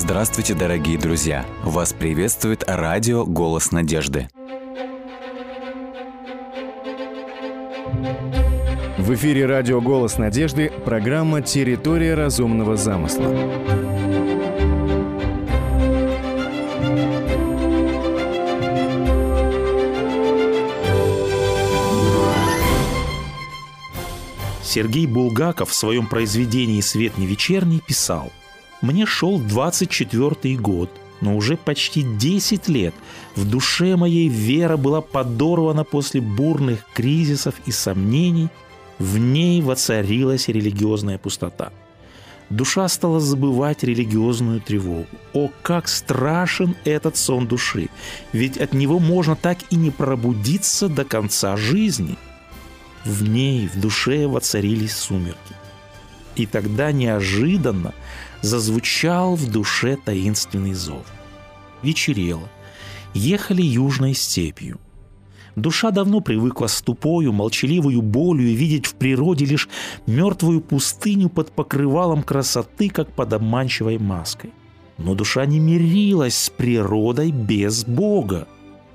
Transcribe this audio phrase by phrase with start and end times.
[0.00, 1.44] Здравствуйте, дорогие друзья!
[1.64, 4.28] Вас приветствует радио «Голос надежды».
[8.96, 13.34] В эфире радио «Голос надежды» программа «Территория разумного замысла».
[24.62, 28.30] Сергей Булгаков в своем произведении «Свет не вечерний» писал
[28.80, 32.94] «Мне шел 24-й год, но уже почти 10 лет
[33.34, 38.48] в душе моей вера была подорвана после бурных кризисов и сомнений,
[38.98, 41.72] в ней воцарилась религиозная пустота.
[42.50, 45.06] Душа стала забывать религиозную тревогу.
[45.34, 47.90] О, как страшен этот сон души!
[48.32, 52.16] Ведь от него можно так и не пробудиться до конца жизни–
[53.08, 55.54] в ней, в душе воцарились сумерки.
[56.36, 57.94] И тогда неожиданно
[58.42, 61.06] зазвучал в душе таинственный зов.
[61.82, 62.48] Вечерело.
[63.14, 64.78] Ехали южной степью.
[65.56, 69.68] Душа давно привыкла с тупою, молчаливую болью видеть в природе лишь
[70.06, 74.52] мертвую пустыню под покрывалом красоты, как под обманчивой маской.
[74.98, 78.46] Но душа не мирилась с природой без Бога.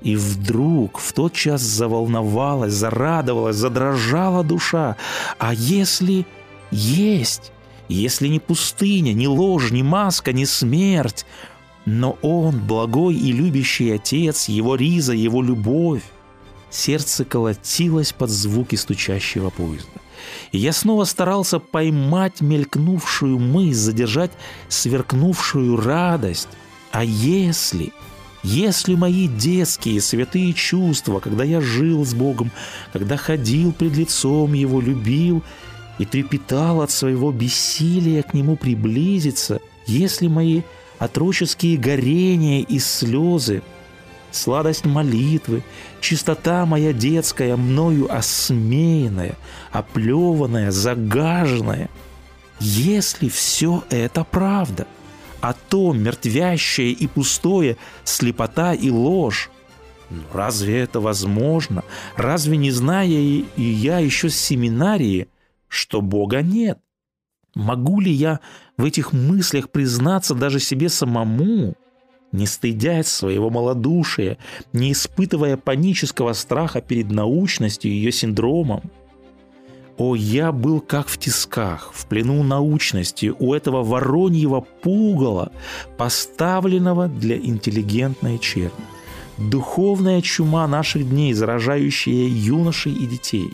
[0.02, 4.96] И вдруг в тот час заволновалась, зарадовалась, задрожала душа.
[5.38, 6.26] А если
[6.70, 7.52] есть,
[7.88, 11.26] если не пустыня, не ложь, не маска, не смерть,
[11.86, 16.02] но он, благой и любящий отец, его риза, его любовь,
[16.70, 20.00] сердце колотилось под звуки стучащего поезда.
[20.52, 24.32] И я снова старался поймать мелькнувшую мысль, задержать
[24.68, 26.48] сверкнувшую радость.
[26.90, 27.92] А если
[28.44, 32.50] если мои детские святые чувства, когда я жил с Богом,
[32.92, 35.42] когда ходил пред лицом Его, любил
[35.98, 40.62] и трепетал от своего бессилия к Нему приблизиться, если мои
[40.98, 43.62] отроческие горения и слезы,
[44.30, 45.62] сладость молитвы,
[46.00, 49.36] чистота моя детская, мною осмеянная,
[49.72, 51.90] оплеванная, загаженная,
[52.60, 54.86] если все это правда–
[55.44, 59.50] а то мертвящее и пустое, слепота и ложь.
[60.08, 61.84] Ну, разве это возможно?
[62.16, 65.28] Разве не зная и я еще с семинарии,
[65.74, 66.78] что Бога нет?
[67.54, 68.40] Могу ли я
[68.76, 71.74] в этих мыслях признаться даже себе самому,
[72.32, 74.38] не стыдясь своего малодушия,
[74.72, 78.90] не испытывая панического страха перед научностью и ее синдромом?
[79.96, 85.52] О, я был как в тисках, в плену научности, у этого вороньего пугала,
[85.96, 88.72] поставленного для интеллигентной черни.
[89.38, 93.52] Духовная чума наших дней, заражающая юношей и детей.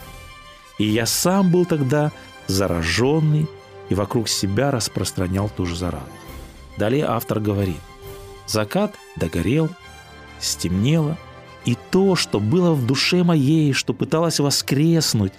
[0.80, 2.10] И я сам был тогда
[2.46, 3.46] зараженный
[3.90, 6.08] и вокруг себя распространял ту же зараду.
[6.78, 7.76] Далее автор говорит,
[8.46, 9.68] закат догорел,
[10.40, 11.18] стемнело,
[11.66, 15.34] и то, что было в душе моей, что пыталось воскреснуть,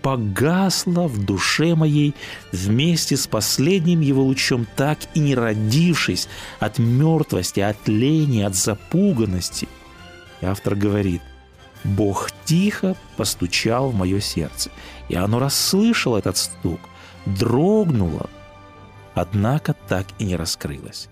[0.00, 2.14] погасла в душе моей
[2.50, 6.28] вместе с последним его лучом, так и не родившись
[6.60, 9.68] от мертвости, от лени, от запуганности.
[10.40, 11.20] И автор говорит,
[11.84, 14.70] Бог тихо постучал в мое сердце,
[15.08, 16.80] и оно расслышало этот стук,
[17.26, 18.28] дрогнуло,
[19.14, 21.08] однако так и не раскрылось.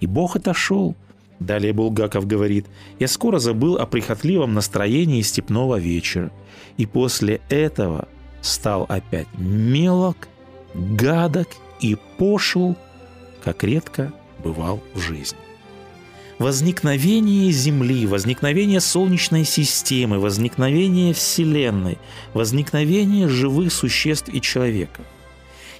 [0.00, 0.94] И Бог отошел.
[1.40, 2.66] Далее Булгаков говорит,
[2.98, 6.32] «Я скоро забыл о прихотливом настроении степного вечера,
[6.76, 8.08] и после этого
[8.40, 10.28] стал опять мелок,
[10.74, 11.48] гадок
[11.80, 12.76] и пошел,
[13.44, 14.12] как редко
[14.42, 15.38] бывал в жизни.
[16.38, 21.98] Возникновение Земли, возникновение Солнечной системы, возникновение Вселенной,
[22.32, 25.02] возникновение живых существ и человека.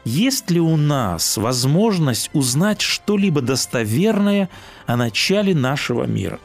[0.05, 4.49] Есть ли у нас возможность узнать что-либо достоверное
[4.87, 6.41] о начале нашего мира?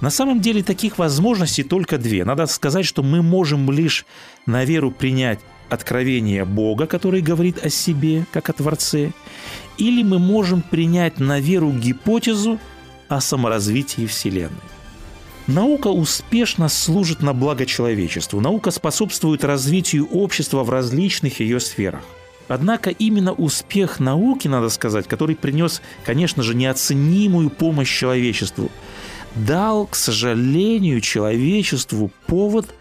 [0.00, 2.24] На самом деле таких возможностей только две.
[2.24, 4.06] Надо сказать, что мы можем лишь
[4.46, 9.10] на веру принять откровение Бога, который говорит о себе, как о Творце,
[9.76, 12.60] или мы можем принять на веру гипотезу
[13.10, 14.56] о саморазвитии Вселенной.
[15.46, 18.40] Наука успешно служит на благо человечеству.
[18.40, 22.02] Наука способствует развитию общества в различных ее сферах.
[22.46, 28.70] Однако именно успех науки, надо сказать, который принес, конечно же, неоценимую помощь человечеству,
[29.34, 32.72] дал, к сожалению, человечеству повод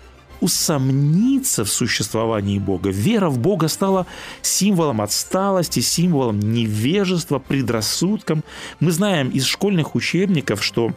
[0.42, 2.90] усомниться в существовании Бога.
[2.90, 4.06] Вера в Бога стала
[4.42, 8.44] символом отсталости, символом невежества, предрассудком.
[8.80, 10.94] Мы знаем из школьных учебников, что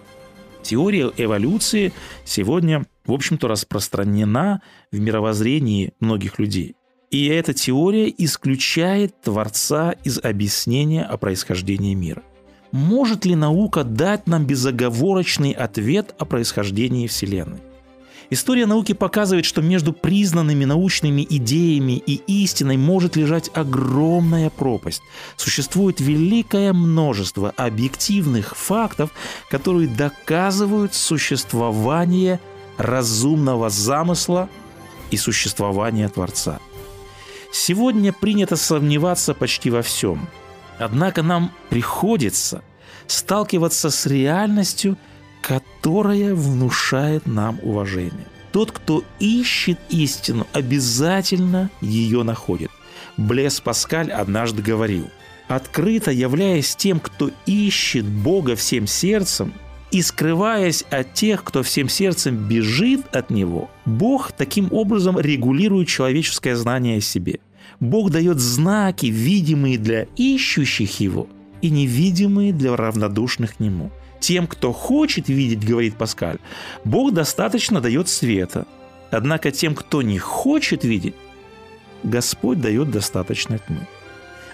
[0.62, 1.92] теория эволюции
[2.24, 6.76] сегодня, в общем-то, распространена в мировоззрении многих людей.
[7.10, 12.22] И эта теория исключает Творца из объяснения о происхождении мира.
[12.72, 17.60] Может ли наука дать нам безоговорочный ответ о происхождении Вселенной?
[18.32, 25.02] История науки показывает, что между признанными научными идеями и истиной может лежать огромная пропасть.
[25.36, 29.10] Существует великое множество объективных фактов,
[29.50, 32.40] которые доказывают существование
[32.78, 34.48] разумного замысла
[35.10, 36.58] и существование Творца.
[37.52, 40.26] Сегодня принято сомневаться почти во всем.
[40.78, 42.62] Однако нам приходится
[43.06, 44.96] сталкиваться с реальностью–
[45.42, 48.26] которая внушает нам уважение.
[48.52, 52.70] Тот, кто ищет истину, обязательно ее находит.
[53.16, 55.10] Блес Паскаль однажды говорил,
[55.48, 59.52] «Открыто являясь тем, кто ищет Бога всем сердцем,
[59.90, 66.56] и скрываясь от тех, кто всем сердцем бежит от Него, Бог таким образом регулирует человеческое
[66.56, 67.40] знание о себе.
[67.78, 71.26] Бог дает знаки, видимые для ищущих Его
[71.60, 73.90] и невидимые для равнодушных к Нему–
[74.22, 76.38] тем, кто хочет видеть, говорит Паскаль,
[76.84, 78.66] Бог достаточно дает света.
[79.10, 81.14] Однако тем, кто не хочет видеть,
[82.02, 83.86] Господь дает достаточно тьмы.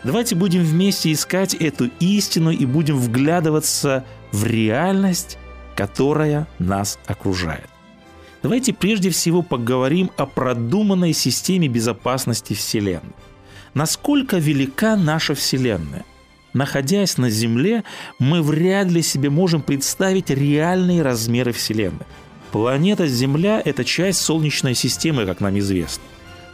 [0.03, 5.39] Давайте будем вместе искать эту истину и будем вглядываться в реальность,
[5.77, 7.69] которая нас окружает.
[8.43, 13.15] Давайте прежде всего поговорим о продуманной системе безопасности Вселенной.
[13.75, 16.05] Насколько велика наша Вселенная–
[16.55, 17.85] Находясь на Земле,
[18.19, 22.07] мы вряд ли себе можем представить реальные размеры Вселенной.
[22.53, 26.03] Планета Земля– это часть Солнечной системы, как нам известно.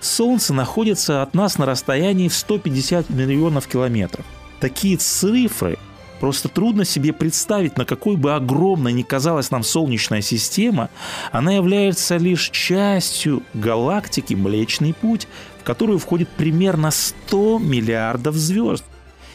[0.00, 4.26] Солнце находится от нас на расстоянии в 150 миллионов километров.
[4.60, 5.78] Такие цифры
[6.20, 10.90] просто трудно себе представить, на какой бы огромной ни казалась нам Солнечная система,
[11.30, 15.28] она является лишь частью галактики Млечный Путь,
[15.60, 18.84] в которую входит примерно 100 миллиардов звезд.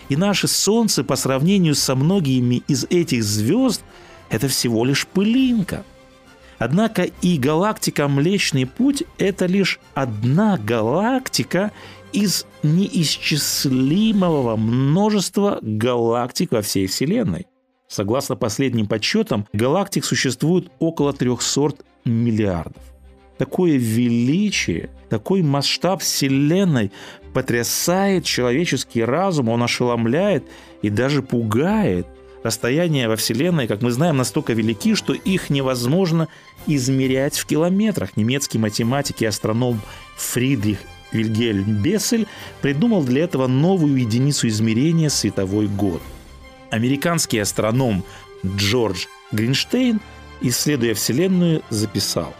[0.09, 3.83] И наше Солнце по сравнению со многими из этих звезд–
[4.29, 5.85] это всего лишь пылинка.
[6.57, 11.71] Однако и галактика Млечный Путь– это лишь одна галактика
[12.11, 17.47] из неисчислимого множества галактик во всей Вселенной.
[17.87, 22.83] Согласно последним подсчетам, галактик существует около 300 миллиардов.
[23.37, 26.91] Такое величие, такой масштаб Вселенной
[27.33, 30.43] потрясает человеческий разум, он ошеломляет
[30.81, 32.07] и даже пугает.
[32.43, 36.29] Расстояния во Вселенной, как мы знаем, настолько велики, что их невозможно
[36.67, 38.15] измерять в километрах.
[38.15, 39.81] Немецкий математик и астроном
[40.15, 40.79] Фридрих
[41.11, 42.27] Вильгельм Бессель
[42.61, 46.01] придумал для этого новую единицу измерения световой год.
[46.69, 48.05] Американский астроном
[48.45, 49.99] Джордж Гринштейн,
[50.41, 52.33] исследуя Вселенную, записал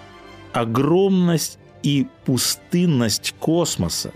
[0.53, 4.13] «Огромность и пустынность космоса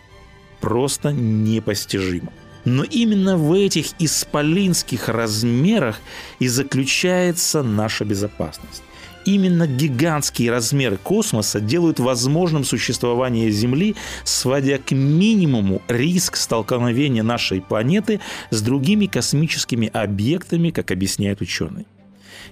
[0.63, 2.31] просто непостижимо.
[2.63, 5.99] Но именно в этих исполинских размерах
[6.39, 8.81] и заключается наша безопасность.
[9.25, 18.21] Именно гигантские размеры космоса делают возможным существование Земли, сводя к минимуму риск столкновения нашей планеты
[18.49, 21.85] с другими космическими объектами, как объясняют ученые.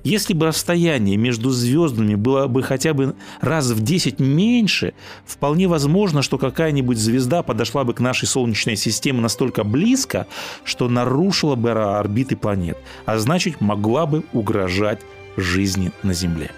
[0.03, 4.93] Если бы расстояние между звездами было бы хотя бы раз в 10 меньше,
[5.25, 10.27] вполне возможно, что какая-нибудь звезда подошла бы к нашей Солнечной системе настолько близко,
[10.63, 14.99] что нарушила бы орбиты планет, а значит могла бы угрожать
[15.37, 16.51] жизни на Земле.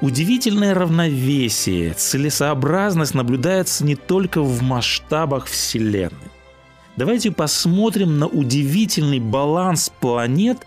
[0.00, 6.30] Удивительное равновесие, целесообразность наблюдается не только в масштабах Вселенной.
[6.96, 10.66] Давайте посмотрим на удивительный баланс планет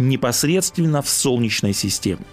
[0.00, 2.24] непосредственно в Солнечной системе.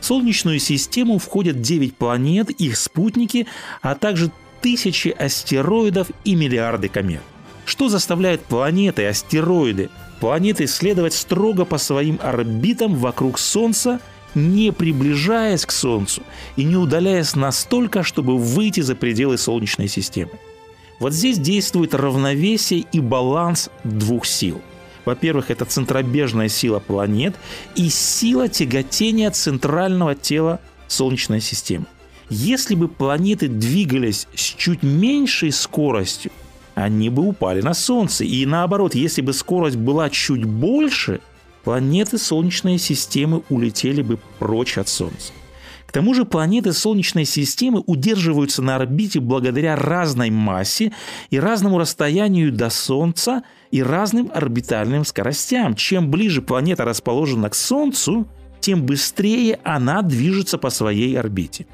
[0.00, 3.46] В Солнечную систему входят 9 планет, их спутники,
[3.82, 4.30] а также
[4.62, 7.22] тысячи астероидов и миллиарды комет.
[7.64, 14.00] Что заставляет планеты, астероиды, планеты следовать строго по своим орбитам вокруг Солнца,
[14.34, 16.22] не приближаясь к Солнцу
[16.56, 20.32] и не удаляясь настолько, чтобы выйти за пределы Солнечной системы.
[21.00, 24.62] Вот здесь действует равновесие и баланс двух сил–
[25.08, 27.34] во-первых, это центробежная сила планет
[27.74, 31.86] и сила тяготения центрального тела Солнечной системы.
[32.28, 36.30] Если бы планеты двигались с чуть меньшей скоростью,
[36.74, 38.24] они бы упали на Солнце.
[38.24, 41.20] И наоборот, если бы скорость была чуть больше,
[41.64, 45.32] планеты Солнечной системы улетели бы прочь от Солнца.
[45.88, 50.92] К тому же планеты Солнечной системы удерживаются на орбите благодаря разной массе
[51.30, 55.74] и разному расстоянию до Солнца и разным орбитальным скоростям.
[55.74, 58.28] Чем ближе планета расположена к Солнцу,
[58.60, 61.66] тем быстрее она движется по своей орбите.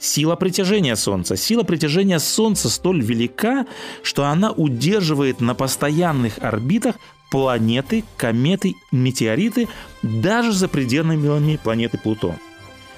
[0.00, 1.36] Сила притяжения Солнца.
[1.36, 3.64] Сила притяжения Солнца столь велика,
[4.02, 6.96] что она удерживает на постоянных орбитах
[7.30, 9.68] планеты, кометы, метеориты
[10.02, 12.34] даже за пределами планеты Плутон.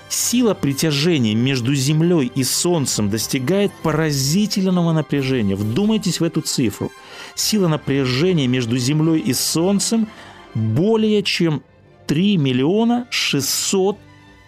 [0.09, 5.57] Сила притяжения между Землей и Солнцем достигает поразительного напряжения.
[5.57, 6.93] Вдумайтесь в эту цифру.
[7.35, 10.09] Сила напряжения между Землей и Солнцем
[10.55, 11.63] более чем
[12.07, 13.99] 3 миллиона 600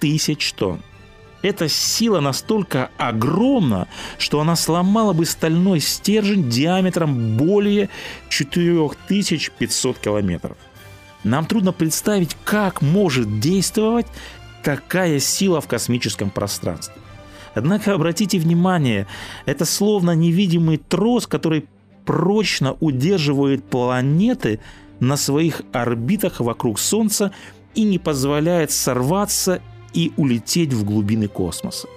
[0.00, 0.80] тысяч тонн.
[1.42, 3.86] Эта сила настолько огромна,
[4.18, 7.90] что она сломала бы стальной стержень диаметром более
[8.28, 10.56] 4500 километров.
[11.24, 14.06] Нам трудно представить, как может действовать
[14.62, 16.94] такая сила в космическом пространстве.
[17.54, 19.06] Однако обратите внимание,
[19.46, 21.66] это словно невидимый трос, который
[22.04, 24.60] прочно удерживает планеты
[25.00, 27.32] на своих орбитах вокруг Солнца
[27.74, 29.60] и не позволяет сорваться
[29.92, 31.88] и улететь в глубины космоса.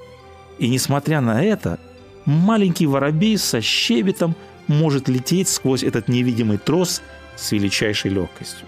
[0.60, 1.80] И несмотря на это,
[2.26, 4.36] маленький воробей со щебетом
[4.68, 7.02] может лететь сквозь этот невидимый трос
[7.36, 8.68] с величайшей легкостью.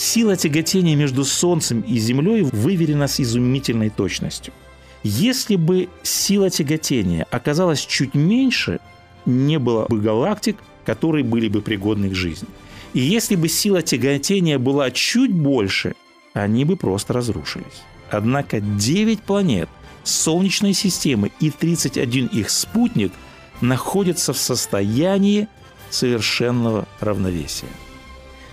[0.00, 4.54] Сила тяготения между Солнцем и Землей выверена с изумительной точностью.
[5.02, 8.80] Если бы сила тяготения оказалась чуть меньше,
[9.26, 12.48] не было бы галактик, которые были бы пригодны к жизни.
[12.94, 15.94] И если бы сила тяготения была чуть больше,
[16.32, 17.82] они бы просто разрушились.
[18.10, 19.68] Однако 9 планет
[20.02, 23.12] Солнечной системы и 31 их спутник
[23.60, 25.46] находятся в состоянии
[25.90, 27.68] совершенного равновесия.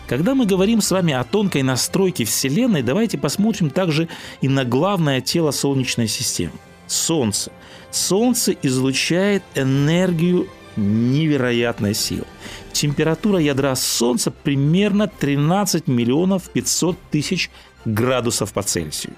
[0.08, 4.08] Когда мы говорим с вами о тонкой настройке Вселенной, давайте посмотрим также
[4.40, 6.54] и на главное тело Солнечной системы–
[6.88, 7.52] Солнце.
[7.92, 10.48] Солнце излучает энергию
[10.78, 12.24] невероятной силы.
[12.72, 17.50] Температура ядра Солнца примерно 13 миллионов 500 тысяч
[17.84, 19.14] градусов по Цельсию.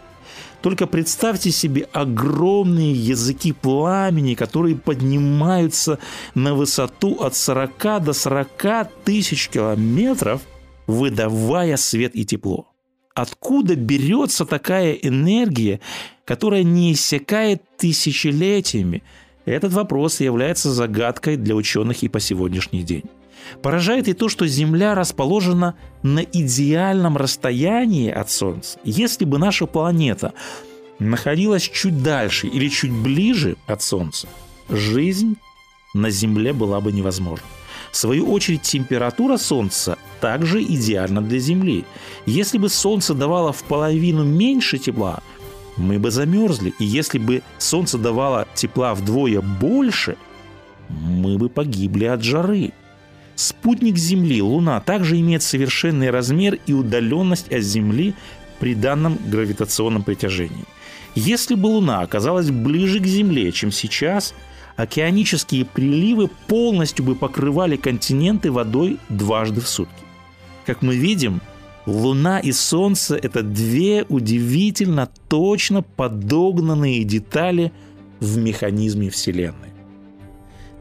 [0.63, 5.99] Только представьте себе огромные языки пламени, которые поднимаются
[6.33, 10.41] на высоту от 40 до 40 тысяч километров,
[10.89, 12.67] выдавая свет и тепло.
[13.13, 15.81] Откуда берется такая энергия,
[16.25, 19.03] которая не иссякает тысячелетиями?
[19.45, 23.03] Этот вопрос является загадкой для ученых и по сегодняшний день.
[23.61, 28.79] Поражает и то, что Земля расположена на идеальном расстоянии от Солнца.
[28.83, 30.33] Если бы наша планета
[30.97, 34.27] находилась чуть дальше или чуть ближе от Солнца,
[34.69, 35.35] жизнь
[35.93, 37.45] на Земле была бы невозможна.
[37.91, 41.85] В свою очередь, температура Солнца также идеальна для Земли.
[42.25, 45.21] Если бы Солнце давало в половину меньше тепла,
[45.77, 46.73] мы бы замерзли.
[46.79, 50.17] И если бы Солнце давало тепла вдвое больше,
[50.89, 52.73] мы бы погибли от жары.
[53.35, 58.13] Спутник Земли, Луна, также имеет совершенный размер и удаленность от Земли
[58.59, 60.65] при данном гравитационном притяжении.
[61.15, 64.33] Если бы Луна оказалась ближе к Земле, чем сейчас,
[64.79, 70.03] океанические приливы полностью бы покрывали континенты водой дважды в сутки.
[70.65, 71.41] Как мы видим,
[71.85, 77.73] Луна и Солнце– это две удивительно точно подогнанные детали
[78.21, 79.73] в механизме Вселенной.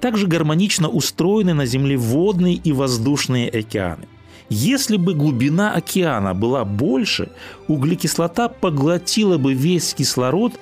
[0.00, 4.06] Также гармонично устроены на Земле водные и воздушные океаны.
[4.48, 7.30] Если бы глубина океана была больше,
[7.66, 10.52] углекислота поглотила бы весь кислород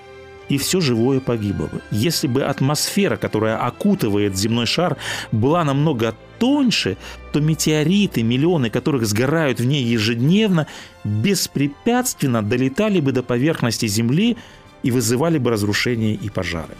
[0.49, 1.81] и все живое погибло бы.
[1.91, 4.97] Если бы атмосфера, которая окутывает земной шар,
[5.33, 6.97] была намного тоньше,
[7.33, 10.67] то метеориты, миллионы которых сгорают в ней ежедневно,
[11.05, 14.37] беспрепятственно долетали бы до поверхности Земли
[14.83, 16.77] и вызывали бы разрушения и пожары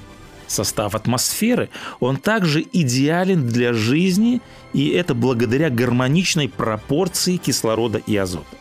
[0.49, 1.71] состав атмосферы,
[2.01, 4.41] он также идеален для жизни,
[4.73, 8.57] и это благодаря гармоничной пропорции кислорода и азота.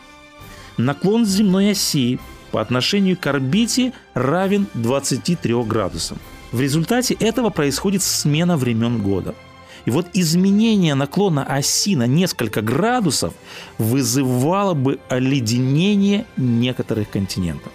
[0.78, 2.20] Наклон земной оси
[2.56, 6.20] по отношению к орбите равен 23 градусам.
[6.54, 9.36] В результате этого происходит смена времен года.
[9.84, 13.34] И вот изменение наклона оси на несколько градусов
[13.78, 17.74] вызывало бы оледенение некоторых континентов.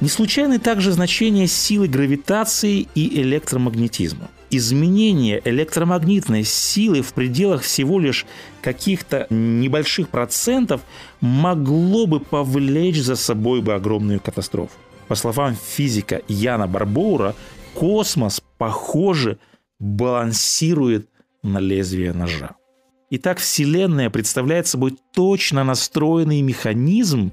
[0.00, 4.30] Не случайны также значения силы гравитации и электромагнетизма.
[4.52, 8.26] Изменение электромагнитной силы в пределах всего лишь
[8.62, 10.80] каких-то небольших процентов
[11.20, 14.72] могло бы повлечь за собой бы огромную катастрофу.
[15.06, 17.36] По словам физика Яна Барбоура,
[17.74, 19.38] космос, похоже,
[19.78, 21.08] балансирует
[21.44, 22.56] на лезвие ножа.
[23.10, 27.32] Итак, Вселенная представляет собой точно настроенный механизм,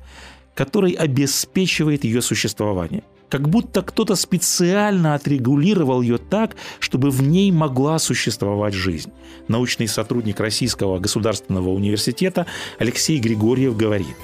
[0.55, 3.03] который обеспечивает ее существование.
[3.29, 9.11] Как будто кто-то специально отрегулировал ее так, чтобы в ней могла существовать жизнь.
[9.49, 12.45] Научный сотрудник Российского государственного университета
[12.79, 14.15] Алексей Григорьев говорит,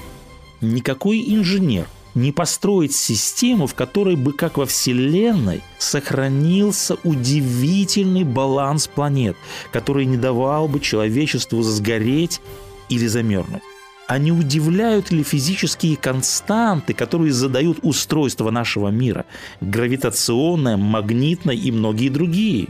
[0.62, 9.36] никакой инженер не построит систему, в которой бы, как во Вселенной, сохранился удивительный баланс планет,
[9.72, 12.40] который не давал бы человечеству сгореть
[12.88, 13.62] или замерзнуть?
[14.06, 19.24] А не удивляют ли физические константы, которые задают устройство нашего мира?
[19.62, 22.68] Гравитационное, магнитное и многие другие.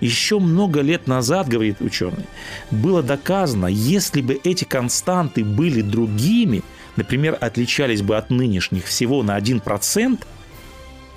[0.00, 2.26] Еще много лет назад, говорит ученый,
[2.70, 6.62] было доказано, если бы эти константы были другими,
[6.96, 10.18] например, отличались бы от нынешних всего на 1%,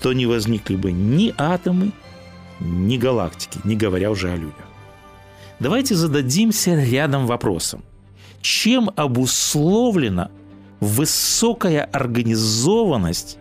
[0.01, 1.91] то не возникли бы ни атомы,
[2.59, 4.55] ни галактики, не говоря уже о людях.
[5.59, 7.83] Давайте зададимся рядом вопросом
[8.41, 10.31] чем обусловлена
[10.79, 13.37] высокая организованность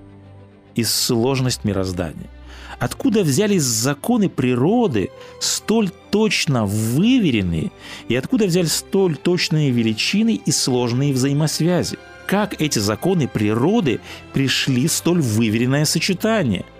[0.74, 2.30] и сложность мироздания.
[2.78, 7.72] Откуда взялись законы природы, столь точно выверенные,
[8.08, 11.98] и откуда взялись столь точные величины и сложные взаимосвязи?
[12.26, 14.00] Как эти законы природы
[14.32, 16.64] пришли в столь выверенное сочетание–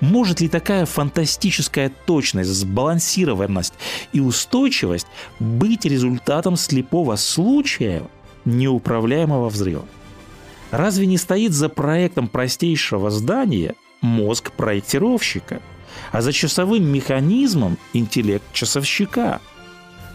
[0.00, 3.74] может ли такая фантастическая точность, сбалансированность
[4.12, 5.06] и устойчивость
[5.38, 8.02] быть результатом слепого случая
[8.44, 9.86] неуправляемого взрыва?
[10.70, 15.60] Разве не стоит за проектом простейшего здания мозг проектировщика,
[16.10, 19.40] а за часовым механизмом интеллект часовщика?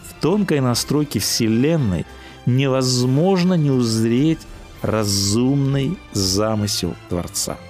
[0.08, 2.04] В тонкой настройке Вселенной
[2.44, 4.40] невозможно не узреть
[4.82, 7.56] разумный замысел Творца–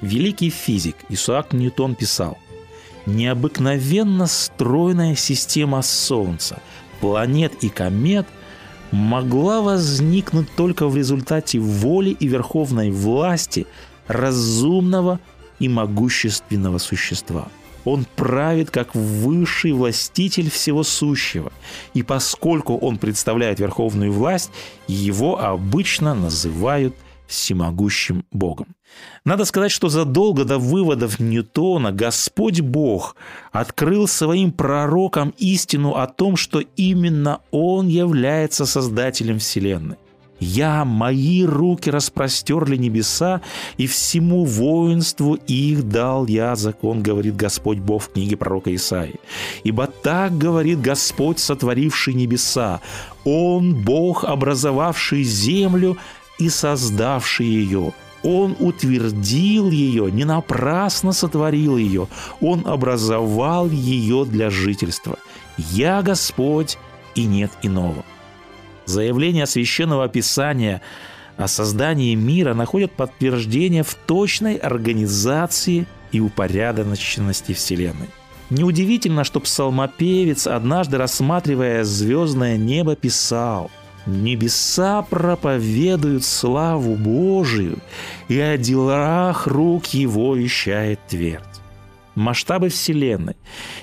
[0.00, 2.38] Великий физик Исаак Ньютон писал,
[3.06, 6.60] «Необыкновенно стройная система Солнца,
[7.00, 8.26] планет и комет
[8.90, 13.66] могла возникнуть только в результате воли и верховной власти
[14.06, 15.20] разумного
[15.58, 17.48] и могущественного существа.
[17.84, 21.52] Он правит как высший властитель всего сущего,
[21.94, 24.50] и поскольку он представляет верховную власть,
[24.88, 26.96] его обычно называют
[27.28, 28.75] всемогущим Богом.
[29.24, 33.16] Надо сказать, что задолго до выводов Ньютона Господь Бог
[33.50, 39.96] открыл своим пророкам истину о том, что именно Он является Создателем Вселенной.
[40.38, 43.40] «Я, мои руки распростерли небеса,
[43.78, 49.18] и всему воинству их дал я закон», говорит Господь Бог в книге пророка Исаии.
[49.64, 52.80] «Ибо так говорит Господь, сотворивший небеса,
[53.24, 55.96] Он, Бог, образовавший землю
[56.38, 57.92] и создавший ее.
[58.26, 62.08] Он утвердил ее, не напрасно сотворил ее.
[62.40, 65.16] Он образовал ее для жительства.
[65.56, 66.76] «Я Господь,
[67.14, 68.04] и нет иного».
[68.84, 70.82] Заявление Священного Писания
[71.36, 78.08] о создании мира находят подтверждение в точной организации и упорядоченности Вселенной.
[78.50, 83.70] Неудивительно, что псалмопевец, однажды рассматривая звездное небо, писал–
[84.06, 87.78] Небеса проповедуют славу Божию,
[88.28, 91.44] и о делах рук его вещает твердь.
[92.14, 93.36] Масштабы Вселенной,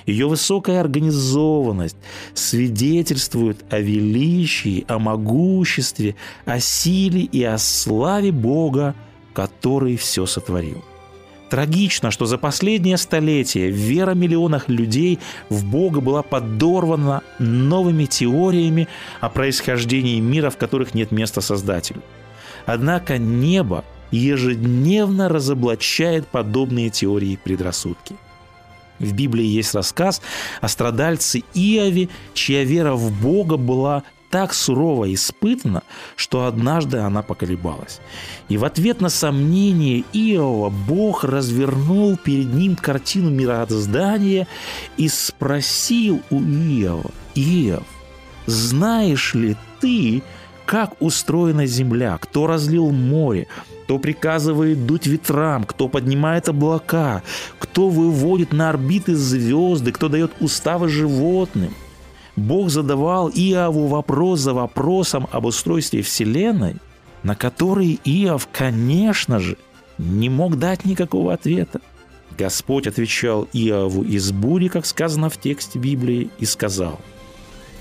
[0.06, 1.96] ее высокая организованность
[2.32, 8.96] свидетельствуют о величии, о могуществе, о силе и о славе Бога,
[9.34, 10.82] который все сотворил.
[11.54, 18.88] Трагично, что за последнее столетие вера миллионов людей в Бога была подорвана новыми теориями
[19.20, 22.02] о происхождении мира, в которых нет места Создателю.
[22.66, 28.16] Однако небо ежедневно разоблачает подобные теории предрассудки.
[28.98, 30.22] В Библии есть рассказ
[30.60, 34.02] о страдальце Иове, чья вера в Бога была
[34.34, 35.84] так сурово испытана,
[36.16, 38.00] что однажды она поколебалась.
[38.48, 44.48] И в ответ на сомнение Иова Бог развернул перед ним картину мироздания
[44.96, 47.84] и спросил у Иова, «Иов,
[48.46, 50.24] знаешь ли ты,
[50.66, 53.46] как устроена земля, кто разлил море,
[53.84, 57.22] кто приказывает дуть ветрам, кто поднимает облака,
[57.60, 61.72] кто выводит на орбиты звезды, кто дает уставы животным.
[62.36, 66.76] Бог задавал Иову вопрос за вопросом об устройстве Вселенной,
[67.22, 69.56] на который Иов, конечно же,
[69.98, 71.80] не мог дать никакого ответа.
[72.36, 77.00] Господь отвечал Иову из бури, как сказано в тексте Библии, и сказал,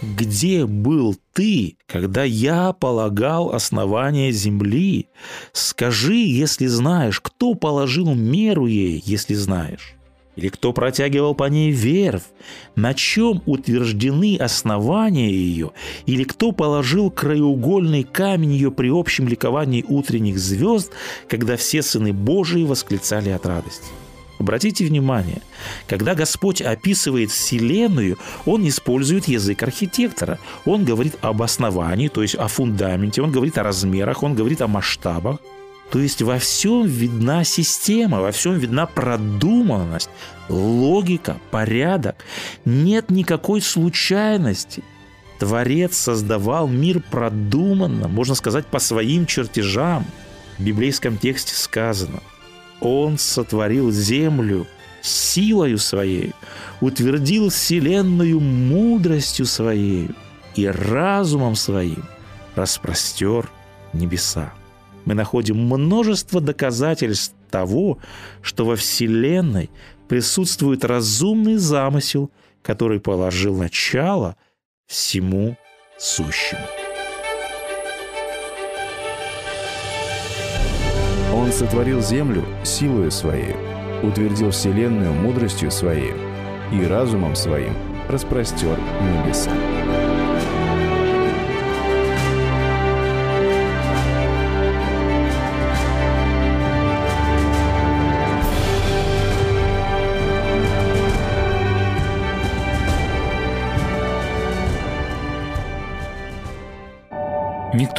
[0.02, 5.08] «Где был ты, когда я полагал основание земли?
[5.54, 9.96] Скажи, если знаешь, кто положил меру ей, если знаешь».
[10.36, 12.24] Или кто протягивал по ней верфь?
[12.76, 15.72] На чем утверждены основания ее?
[16.06, 20.92] Или кто положил краеугольный камень ее при общем ликовании утренних звезд,
[21.28, 23.86] когда все сыны Божии восклицали от радости?
[24.40, 25.42] Обратите внимание,
[25.88, 30.40] когда Господь описывает Вселенную, Он использует язык архитектора.
[30.66, 34.68] Он говорит об основании, то есть о фундаменте, Он говорит о размерах, Он говорит о
[34.68, 35.38] масштабах.
[35.94, 40.10] То есть во всем видна система, во всем видна продуманность,
[40.50, 42.16] логика, порядок.
[42.66, 44.84] Нет никакой случайности.
[45.38, 50.04] Творец создавал мир продуманно, можно сказать, по своим чертежам.
[50.58, 52.24] В библейском тексте сказано,
[52.82, 54.66] Он сотворил землю
[55.04, 56.34] силою своей,
[56.82, 60.10] утвердил вселенную мудростью своей
[60.56, 62.04] и разумом своим
[62.56, 63.48] распростер
[63.94, 64.54] небеса.
[65.06, 68.00] Мы находим множество доказательств того,
[68.42, 69.70] что во Вселенной
[70.08, 74.38] присутствует разумный замысел, который положил начало
[74.88, 75.58] всему
[75.98, 76.66] сущему.
[81.34, 83.56] Он сотворил землю силою своей,
[84.04, 86.14] утвердил вселенную мудростью своей
[86.72, 87.74] и разумом своим
[88.08, 89.52] распростер небеса.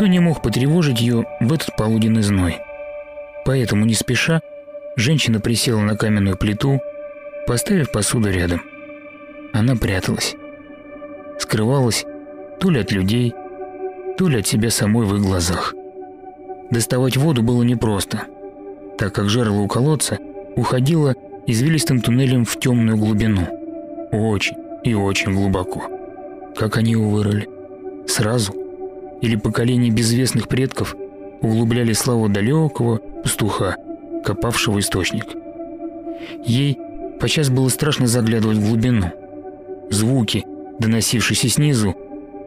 [0.04, 2.58] Никто не мог потревожить ее в этот полуденный зной.
[3.46, 4.42] Поэтому, не спеша,
[4.96, 6.78] женщина присела на каменную плиту,
[7.46, 8.60] поставив посуду рядом.
[9.54, 10.36] Она пряталась.
[11.38, 12.04] Скрывалась
[12.60, 13.32] то ли от людей,
[14.18, 15.72] то ли от себя самой в их глазах.
[16.70, 18.24] Доставать воду было непросто,
[18.98, 20.18] так как жерло у колодца
[20.54, 21.14] уходило
[21.46, 23.46] извилистым туннелем в темную глубину.
[24.12, 25.84] Очень и очень глубоко.
[26.54, 27.48] Как они его вырыли?
[28.06, 28.54] Сразу–
[29.20, 30.96] или поколения безвестных предков
[31.40, 33.76] углубляли славу далекого пастуха,
[34.24, 35.26] копавшего источник.
[36.44, 36.78] Ей
[37.20, 39.12] подчас было страшно заглядывать в глубину.
[39.90, 40.44] Звуки,
[40.78, 41.94] доносившиеся снизу,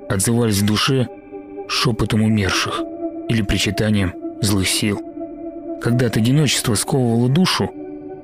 [0.09, 1.07] отзывались в душе
[1.67, 2.81] шепотом умерших
[3.29, 4.99] или причитанием злых сил.
[5.81, 7.69] Когда-то одиночество сковывало душу,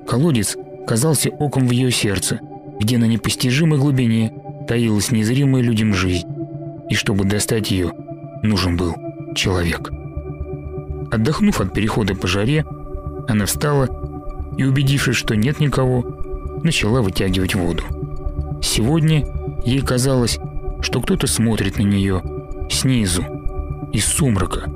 [0.07, 2.39] колодец казался оком в ее сердце,
[2.79, 4.33] где на непостижимой глубине
[4.67, 6.27] таилась незримая людям жизнь.
[6.89, 7.93] И чтобы достать ее,
[8.43, 8.95] нужен был
[9.35, 9.91] человек.
[11.11, 12.65] Отдохнув от перехода по жаре,
[13.27, 13.87] она встала
[14.57, 17.83] и, убедившись, что нет никого, начала вытягивать воду.
[18.61, 19.25] Сегодня
[19.65, 20.39] ей казалось,
[20.81, 22.21] что кто-то смотрит на нее
[22.69, 23.23] снизу,
[23.93, 24.69] из сумрака,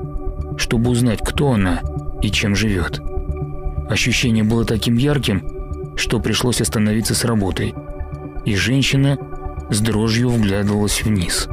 [0.58, 1.82] чтобы узнать, кто она
[2.22, 3.02] и чем живет.
[3.90, 5.44] Ощущение было таким ярким,
[5.96, 7.74] что пришлось остановиться с работой,
[8.46, 9.18] и женщина
[9.70, 11.48] с дрожью вглядывалась вниз.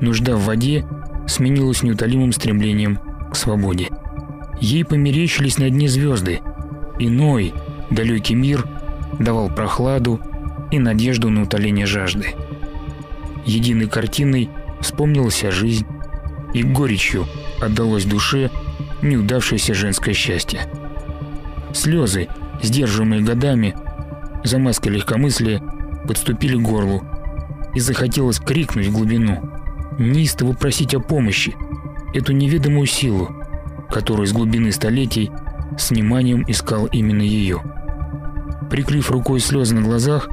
[0.00, 0.86] Нужда в воде
[1.30, 2.98] сменилось неутолимым стремлением
[3.30, 3.88] к свободе.
[4.60, 6.40] Ей померещились на дне звезды.
[6.98, 7.54] Иной,
[7.90, 8.66] далекий мир
[9.18, 10.20] давал прохладу
[10.70, 12.34] и надежду на утоление жажды.
[13.46, 15.86] Единой картиной вспомнилась жизнь,
[16.52, 17.26] и горечью
[17.60, 18.50] отдалось душе
[19.02, 20.60] неудавшееся женское счастье.
[21.72, 22.28] Слезы,
[22.60, 23.76] сдерживаемые годами,
[24.44, 25.62] за маской легкомыслия,
[26.06, 27.02] подступили к горлу,
[27.74, 29.40] и захотелось крикнуть в глубину–
[30.00, 31.54] неистово просить о помощи,
[32.14, 33.30] эту неведомую силу,
[33.90, 35.30] которую из глубины столетий
[35.78, 37.62] с вниманием искал именно ее.
[38.70, 40.28] Прикрыв рукой слезы на глазах,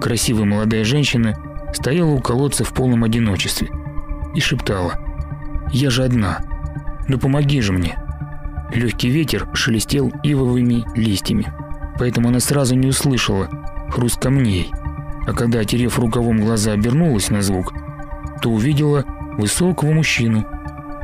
[0.00, 1.36] красивая молодая женщина
[1.72, 3.68] стояла у колодца в полном одиночестве
[4.34, 4.94] и шептала
[5.72, 6.38] «Я же одна,
[7.08, 7.98] ну помоги же мне».
[8.72, 11.52] Легкий ветер шелестел ивовыми листьями,
[11.98, 13.48] поэтому она сразу не услышала
[13.90, 14.70] хруст камней,
[15.26, 17.72] а когда, отерев рукавом глаза, обернулась на звук–
[18.42, 19.04] то увидела
[19.38, 20.46] высокого мужчину,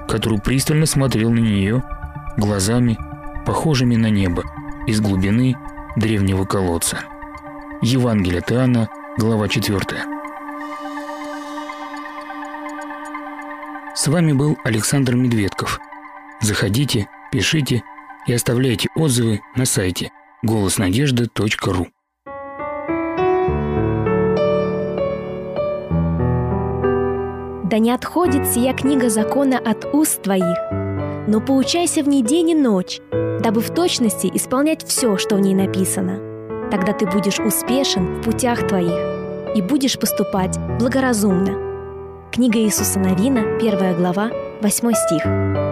[0.08, 1.82] который пристально смотрел на нее
[2.36, 2.98] глазами,
[3.46, 4.44] похожими на небо,
[4.86, 5.56] из глубины
[5.96, 6.98] древнего колодца.
[7.82, 9.80] Евангелие от Иоанна, глава 4.
[13.94, 15.78] С вами был Александр Медведков.
[16.40, 17.82] Заходите, пишите
[18.26, 20.10] и оставляйте отзывы на сайте
[20.42, 21.88] голоснадежда.ру.
[27.72, 30.58] Да не отходит сия книга закона от уст твоих,
[31.26, 33.00] но поучайся в ней день и ночь,
[33.40, 36.18] дабы в точности исполнять все, что в ней написано.
[36.70, 42.28] Тогда ты будешь успешен в путях твоих и будешь поступать благоразумно.
[42.30, 44.30] Книга Иисуса Новина, 1 глава,
[44.60, 45.71] 8 стих.